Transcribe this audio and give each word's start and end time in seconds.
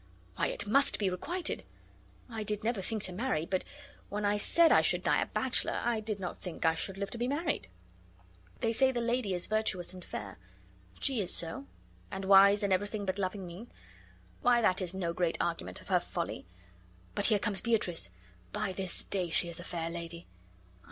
Why, 0.35 0.47
it 0.47 0.65
must 0.65 0.97
be 0.97 1.11
requited! 1.11 1.63
I 2.27 2.41
did 2.41 2.63
never 2.63 2.81
think 2.81 3.03
to 3.03 3.13
marry. 3.13 3.45
But 3.45 3.63
when 4.09 4.25
I 4.25 4.35
said 4.35 4.71
I 4.71 4.81
should 4.81 5.03
die 5.03 5.21
a 5.21 5.27
bachelor, 5.27 5.79
I 5.85 5.99
did 5.99 6.19
not 6.19 6.39
think 6.39 6.65
I 6.65 6.73
should 6.73 6.97
live 6.97 7.11
to 7.11 7.19
be 7.19 7.27
married. 7.27 7.67
They 8.61 8.73
say 8.73 8.91
the 8.91 8.99
lady 8.99 9.35
is 9.35 9.45
virtuous 9.45 9.93
and 9.93 10.03
fair. 10.03 10.39
She 10.99 11.21
is 11.21 11.31
so. 11.31 11.67
And 12.09 12.25
wise 12.25 12.63
in 12.63 12.71
everything 12.71 13.05
but 13.05 13.19
loving 13.19 13.45
me. 13.45 13.67
Why, 14.41 14.59
that 14.59 14.81
is 14.81 14.95
no 14.95 15.13
great 15.13 15.37
argument 15.39 15.81
of 15.81 15.89
her 15.89 15.99
folly! 15.99 16.47
But 17.13 17.27
here 17.27 17.37
comes 17.37 17.61
Beatrice. 17.61 18.09
By 18.51 18.73
this 18.73 19.03
day, 19.03 19.29
she 19.29 19.49
is 19.49 19.59
a 19.59 19.63
fair 19.63 19.91
lady. 19.91 20.25